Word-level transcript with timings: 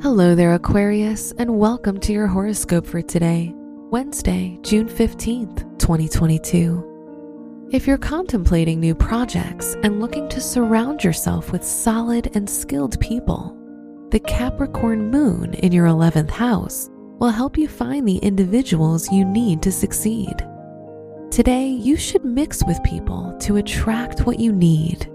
Hello 0.00 0.36
there, 0.36 0.54
Aquarius, 0.54 1.32
and 1.38 1.58
welcome 1.58 1.98
to 1.98 2.12
your 2.12 2.28
horoscope 2.28 2.86
for 2.86 3.02
today, 3.02 3.52
Wednesday, 3.90 4.56
June 4.62 4.88
15th, 4.88 5.76
2022. 5.80 7.68
If 7.72 7.84
you're 7.84 7.98
contemplating 7.98 8.78
new 8.78 8.94
projects 8.94 9.74
and 9.82 10.00
looking 10.00 10.28
to 10.28 10.40
surround 10.40 11.02
yourself 11.02 11.50
with 11.50 11.64
solid 11.64 12.30
and 12.36 12.48
skilled 12.48 13.00
people, 13.00 13.56
the 14.12 14.20
Capricorn 14.20 15.10
moon 15.10 15.54
in 15.54 15.72
your 15.72 15.88
11th 15.88 16.30
house 16.30 16.88
will 17.18 17.30
help 17.30 17.58
you 17.58 17.66
find 17.66 18.06
the 18.06 18.18
individuals 18.18 19.10
you 19.10 19.24
need 19.24 19.62
to 19.62 19.72
succeed. 19.72 20.46
Today, 21.32 21.66
you 21.66 21.96
should 21.96 22.24
mix 22.24 22.64
with 22.64 22.80
people 22.84 23.36
to 23.40 23.56
attract 23.56 24.26
what 24.26 24.38
you 24.38 24.52
need. 24.52 25.10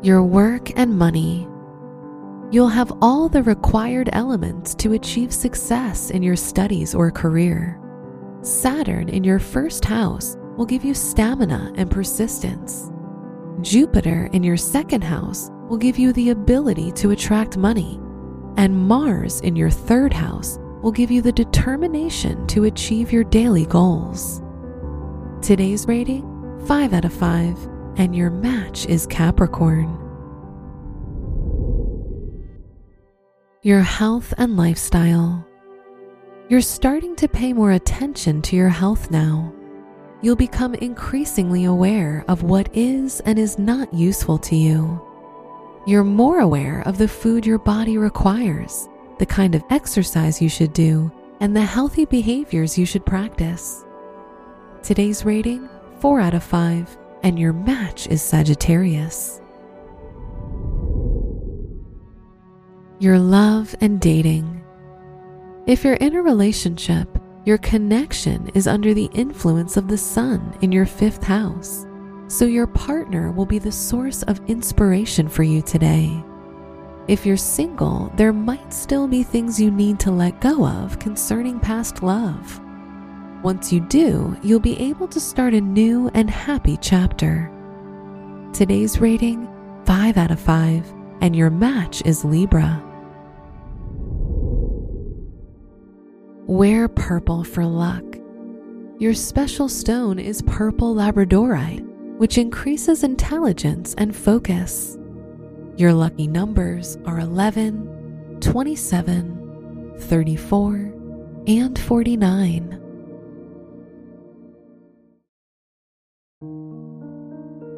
Your 0.00 0.22
work 0.22 0.78
and 0.78 0.96
money. 0.96 1.48
You'll 2.52 2.68
have 2.68 2.92
all 3.02 3.28
the 3.28 3.42
required 3.42 4.08
elements 4.12 4.72
to 4.76 4.92
achieve 4.92 5.32
success 5.32 6.10
in 6.10 6.22
your 6.22 6.36
studies 6.36 6.94
or 6.94 7.10
career. 7.10 7.80
Saturn 8.42 9.08
in 9.08 9.24
your 9.24 9.40
first 9.40 9.84
house 9.84 10.36
will 10.56 10.66
give 10.66 10.84
you 10.84 10.94
stamina 10.94 11.72
and 11.74 11.90
persistence. 11.90 12.92
Jupiter 13.60 14.30
in 14.32 14.44
your 14.44 14.56
second 14.56 15.02
house 15.02 15.50
will 15.68 15.76
give 15.76 15.98
you 15.98 16.12
the 16.12 16.30
ability 16.30 16.92
to 16.92 17.10
attract 17.10 17.56
money. 17.56 17.98
And 18.56 18.78
Mars 18.78 19.40
in 19.40 19.56
your 19.56 19.70
third 19.70 20.12
house 20.12 20.60
will 20.80 20.92
give 20.92 21.10
you 21.10 21.22
the 21.22 21.32
determination 21.32 22.46
to 22.46 22.64
achieve 22.64 23.12
your 23.12 23.24
daily 23.24 23.66
goals. 23.66 24.42
Today's 25.42 25.88
rating 25.88 26.22
5 26.66 26.92
out 26.94 27.04
of 27.04 27.12
5, 27.12 27.77
and 27.98 28.14
your 28.14 28.30
match 28.30 28.86
is 28.86 29.06
Capricorn. 29.08 29.98
Your 33.62 33.80
health 33.80 34.32
and 34.38 34.56
lifestyle. 34.56 35.44
You're 36.48 36.60
starting 36.60 37.16
to 37.16 37.28
pay 37.28 37.52
more 37.52 37.72
attention 37.72 38.40
to 38.42 38.56
your 38.56 38.68
health 38.68 39.10
now. 39.10 39.52
You'll 40.22 40.36
become 40.36 40.74
increasingly 40.76 41.64
aware 41.64 42.24
of 42.28 42.44
what 42.44 42.74
is 42.74 43.20
and 43.20 43.36
is 43.36 43.58
not 43.58 43.92
useful 43.92 44.38
to 44.38 44.54
you. 44.54 45.04
You're 45.86 46.04
more 46.04 46.38
aware 46.38 46.82
of 46.86 46.98
the 46.98 47.08
food 47.08 47.44
your 47.44 47.58
body 47.58 47.98
requires 47.98 48.88
the 49.18 49.26
kind 49.26 49.56
of 49.56 49.64
exercise 49.70 50.40
you 50.40 50.48
should 50.48 50.72
do, 50.72 51.10
and 51.40 51.54
the 51.54 51.60
healthy 51.60 52.04
behaviors 52.04 52.78
you 52.78 52.86
should 52.86 53.04
practice. 53.04 53.84
Today's 54.84 55.24
rating 55.24 55.68
4 55.98 56.20
out 56.20 56.34
of 56.34 56.44
5, 56.44 56.96
and 57.22 57.38
your 57.38 57.52
match 57.52 58.06
is 58.06 58.22
Sagittarius. 58.22 59.40
Your 63.00 63.18
love 63.18 63.74
and 63.80 64.00
dating. 64.00 64.64
If 65.66 65.84
you're 65.84 65.94
in 65.94 66.16
a 66.16 66.22
relationship, 66.22 67.08
your 67.44 67.58
connection 67.58 68.50
is 68.54 68.66
under 68.66 68.92
the 68.92 69.10
influence 69.14 69.76
of 69.76 69.88
the 69.88 69.98
sun 69.98 70.56
in 70.60 70.72
your 70.72 70.86
fifth 70.86 71.22
house, 71.22 71.86
so 72.26 72.44
your 72.44 72.66
partner 72.66 73.30
will 73.30 73.46
be 73.46 73.58
the 73.58 73.72
source 73.72 74.22
of 74.24 74.40
inspiration 74.48 75.28
for 75.28 75.42
you 75.42 75.62
today. 75.62 76.22
If 77.06 77.24
you're 77.24 77.38
single, 77.38 78.12
there 78.16 78.34
might 78.34 78.72
still 78.72 79.08
be 79.08 79.22
things 79.22 79.60
you 79.60 79.70
need 79.70 79.98
to 80.00 80.10
let 80.10 80.40
go 80.40 80.66
of 80.66 80.98
concerning 80.98 81.58
past 81.58 82.02
love. 82.02 82.60
Once 83.42 83.72
you 83.72 83.78
do, 83.80 84.36
you'll 84.42 84.58
be 84.58 84.76
able 84.80 85.06
to 85.06 85.20
start 85.20 85.54
a 85.54 85.60
new 85.60 86.10
and 86.14 86.28
happy 86.28 86.76
chapter. 86.80 87.48
Today's 88.52 89.00
rating 89.00 89.48
5 89.84 90.16
out 90.16 90.32
of 90.32 90.40
5, 90.40 90.92
and 91.20 91.36
your 91.36 91.48
match 91.48 92.02
is 92.04 92.24
Libra. 92.24 92.82
Wear 96.46 96.88
purple 96.88 97.44
for 97.44 97.64
luck. 97.64 98.02
Your 98.98 99.14
special 99.14 99.68
stone 99.68 100.18
is 100.18 100.42
purple 100.42 100.96
labradorite, 100.96 101.86
which 102.18 102.38
increases 102.38 103.04
intelligence 103.04 103.94
and 103.98 104.16
focus. 104.16 104.98
Your 105.76 105.92
lucky 105.92 106.26
numbers 106.26 106.98
are 107.06 107.20
11, 107.20 108.38
27, 108.40 109.94
34, 109.96 110.74
and 111.46 111.78
49. 111.78 112.87